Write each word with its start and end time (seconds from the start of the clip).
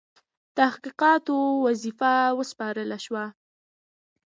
تحقیقاتو 0.57 1.35
وظیفه 1.65 2.13
وسپارله 2.39 2.97
شوه. 3.05 3.25